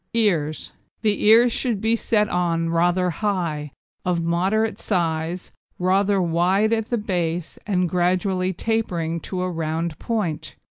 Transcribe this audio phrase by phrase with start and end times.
[0.15, 0.71] EARS
[1.03, 3.71] The ears should be set on rather high,
[4.03, 10.55] of moderate size, rather wide at the base, and gradually tapering to a round point.